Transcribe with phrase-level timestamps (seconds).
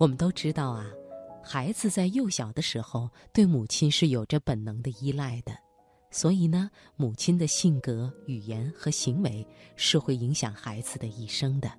[0.00, 0.86] 我们都知道啊，
[1.44, 5.52] 孩子在幼小的时候对母亲是有着本能的依赖的，
[6.10, 11.70] 所以呢，母亲的性格、语言和行为是会影响孩子的一生的。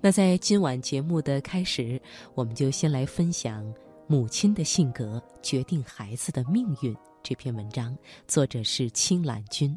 [0.00, 2.00] 那在今晚节目的开始，
[2.36, 3.64] 我们就先来分享
[4.06, 6.94] 《母亲的性格决定孩子的命运》
[7.24, 7.98] 这篇文章，
[8.28, 9.76] 作者是青兰君。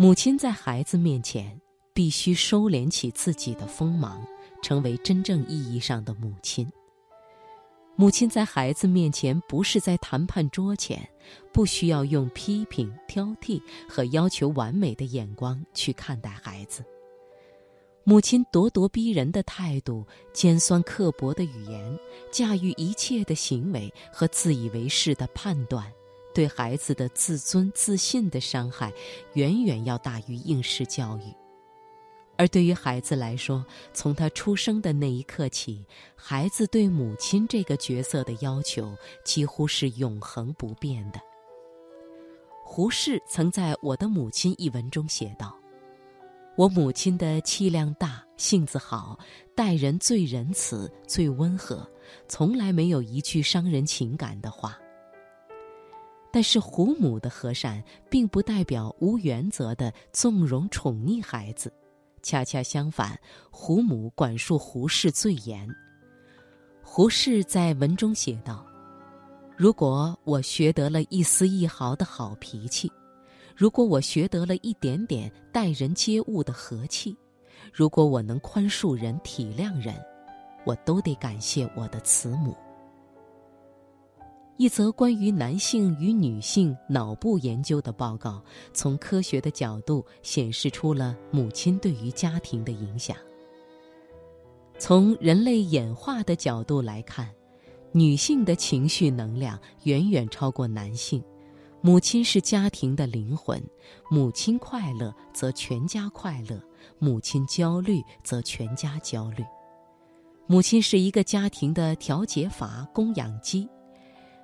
[0.00, 1.60] 母亲在孩子面前
[1.92, 4.26] 必须收敛起自己的锋芒，
[4.62, 6.66] 成为真正意义上的母亲。
[7.96, 11.06] 母亲在孩子面前不是在谈判桌前，
[11.52, 16.82] 不需要用批评、挑剔和要求完美的眼光去看待孩子。
[18.02, 21.98] 母亲咄咄逼人的态度、尖酸刻薄的语言、
[22.32, 25.92] 驾驭一切的行为和自以为是的判断。
[26.32, 28.92] 对孩子的自尊自信的伤害，
[29.34, 31.34] 远远要大于应试教育。
[32.36, 35.84] 而对于孩子来说，从他出生的那一刻起，
[36.16, 41.20] 孩子对母亲这个角色的要求几乎是永恒不变的。
[42.64, 45.54] 胡适曾在《我的母亲》一文中写道
[46.56, 49.18] ：“我母亲的气量大，性子好，
[49.54, 51.86] 待人最仁慈、最温和，
[52.26, 54.78] 从来没有一句伤人情感的话。”
[56.32, 61.72] 但是胡母的和善，并不代表无原则的纵容宠溺孩子，
[62.22, 63.18] 恰恰相反，
[63.50, 65.68] 胡母管束胡适最严。
[66.82, 68.64] 胡适在文中写道
[69.56, 72.90] ：“如果我学得了一丝一毫的好脾气，
[73.56, 77.16] 如果我学得了一点点待人接物的和气，
[77.72, 79.94] 如果我能宽恕人、体谅人，
[80.64, 82.56] 我都得感谢我的慈母。”
[84.60, 88.44] 一则关于男性与女性脑部研究的报告，
[88.74, 93.16] 从科学的角度显示出了母亲对于家庭的影响。
[94.78, 97.26] 从人类演化的角度来看，
[97.90, 101.24] 女性的情绪能量远远超过男性。
[101.80, 103.58] 母亲是家庭的灵魂，
[104.10, 106.62] 母亲快乐则全家快乐，
[106.98, 109.42] 母亲焦虑则全家焦虑。
[110.46, 113.66] 母亲是一个家庭的调节阀、供氧机。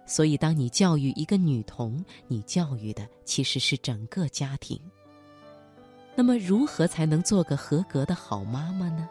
[0.07, 4.81] 所以，当你教育一个女童，你教育的其实是整个家庭。
[6.15, 9.09] 那么，如何才能做个合格的好妈妈呢？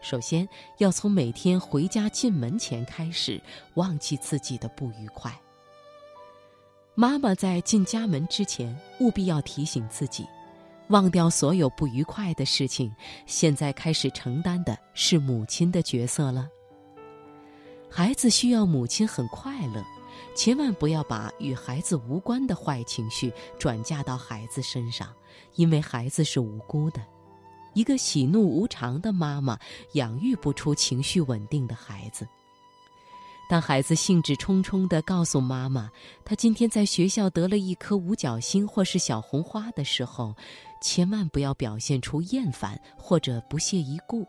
[0.00, 0.48] 首先，
[0.78, 3.40] 要从每天回家进门前开始，
[3.74, 5.34] 忘记自己的不愉快。
[6.94, 10.24] 妈妈在进家门之前，务必要提醒自己，
[10.88, 12.94] 忘掉所有不愉快的事情，
[13.26, 16.48] 现在开始承担的是母亲的角色了。
[17.90, 19.84] 孩子需要母亲很快乐。
[20.34, 25.08] 千万不要把与孩子无关的坏情绪转嫁到孩子身上，
[25.54, 27.00] 因为孩子是无辜的。
[27.74, 29.58] 一个喜怒无常的妈妈
[29.94, 32.26] 养育不出情绪稳定的孩子。
[33.46, 35.90] 当孩子兴致冲冲地告诉妈妈
[36.24, 40.34] 他今天在学校得了一颗五角星或是小红花的时候，
[40.80, 44.26] 千万不要表现出厌烦或者不屑一顾，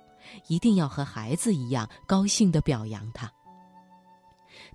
[0.48, 3.32] 一定要和孩子一样高兴地表扬他。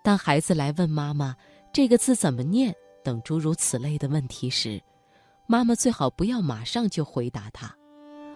[0.03, 1.37] 当孩子来问妈妈
[1.73, 2.75] 这个字怎么念
[3.05, 4.83] 等诸如此类的问题时，
[5.47, 7.75] 妈妈最好不要马上就回答他，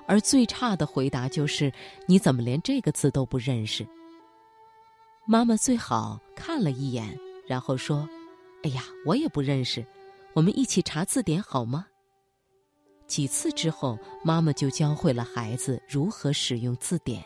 [0.06, 1.72] 而最差的回答就是
[2.06, 3.86] “你怎么连这个字都不认识？”
[5.26, 8.06] 妈妈最好看了一眼，然后说
[8.62, 9.84] ：“哎呀，我也不认识，
[10.34, 11.86] 我们一起查字典好吗？”
[13.08, 17.25] 几次之后，妈妈就教会了孩子如何使用字典。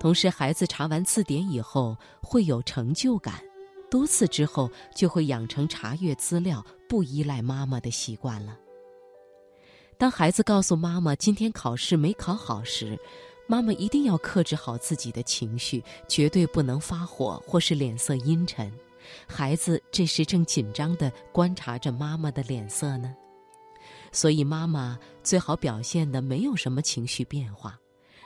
[0.00, 3.42] 同时，孩子查完字典以后会有成就感，
[3.90, 8.56] 多次之后就会养成查阅资料、不依赖妈妈的习惯了。
[9.96, 12.96] 当孩子告诉妈妈今天考试没考好时，
[13.48, 18.72] 妈妈一定要克制好自己的情绪，绝对不能发火或是脸色阴沉。
[19.26, 23.12] 孩子这时正紧张地观察着妈妈的脸色呢，
[24.12, 27.76] 所以妈妈最好表现的没有什么情绪变化。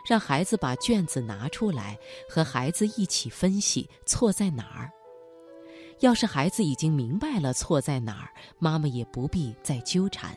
[0.05, 4.91] 让孩子把卷子拿出来，和孩子一起分析错在哪儿。
[6.01, 10.37] 要是孩子已经明白了错在哪儿，妈妈也不必再纠缠，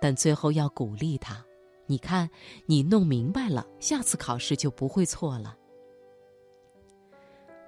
[0.00, 1.44] 但最后要鼓励他
[1.86, 2.28] ：“你看，
[2.66, 5.56] 你弄明白了，下次考试就不会错了。”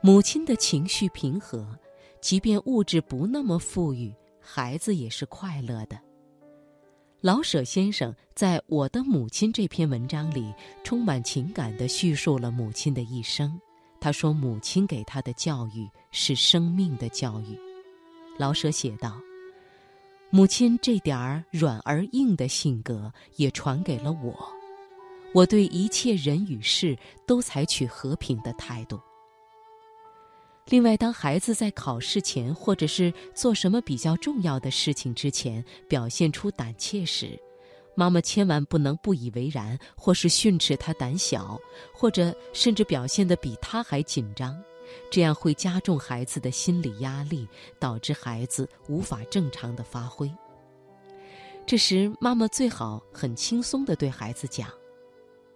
[0.03, 1.79] 母亲的情绪平和，
[2.21, 5.99] 即便物质不那么富裕，孩子也是快乐的。
[7.27, 13.61] 老舍先生在我的母亲这篇文章里，充满情感地叙述了母亲的一生。
[13.99, 17.59] 他说：“母亲给他的教育是生命的教育。
[18.39, 19.21] 老舍写道
[20.31, 24.33] ：“母亲这点儿软而硬的性格也传给了我，
[25.35, 26.97] 我对一切人与事
[27.27, 29.01] 都采取和平的态度。”
[30.69, 37.39] 另外，当孩子在考试前或者是做什么比较重要的事情之前表现出胆怯时，
[37.95, 41.57] 妈妈千万不能不以为然，或是训斥他胆小，
[41.95, 44.61] 或者甚至表现得比他还紧张，
[45.09, 47.47] 这样会加重孩子的心理压力，
[47.79, 50.29] 导致孩子无法正常的发挥。
[51.65, 54.69] 这时，妈妈最好很轻松地对孩子讲。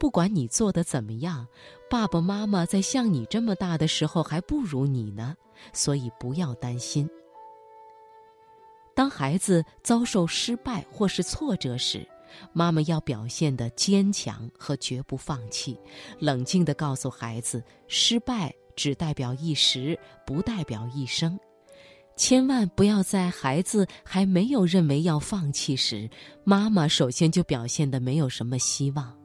[0.00, 1.46] 不管你做的怎么样，
[1.90, 5.36] 爸爸妈妈在像你这么大的时候还不如你呢，
[5.74, 7.06] 所以不要担心。
[8.94, 12.08] 当孩子遭受失败或是挫折时，
[12.54, 15.78] 妈妈要表现的坚强和绝不放弃，
[16.18, 21.38] 冷静地告诉孩子：失败只代表一时，不代表一生。
[22.16, 26.08] 千万不要在孩子还没有认为要放弃时，
[26.42, 29.19] 妈妈首先就表现的没有什么希望。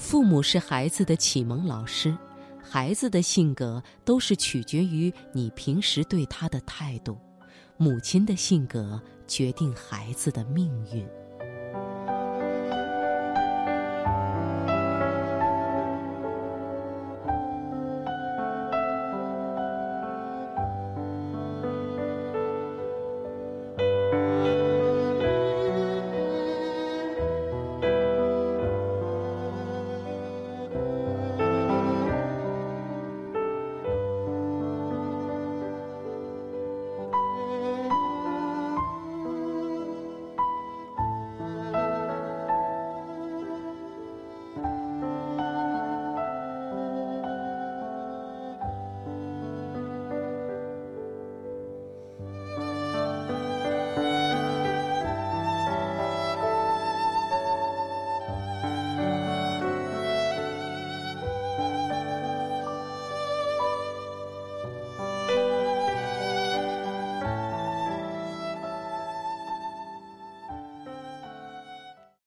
[0.00, 2.16] 父母是孩子的启蒙老师，
[2.58, 7.18] 孩子的性格都是取决于你平时对他的态度。
[7.76, 11.06] 母亲的性格决定孩子的命运。